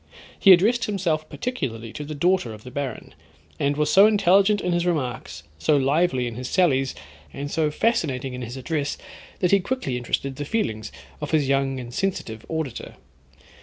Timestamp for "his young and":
11.29-11.93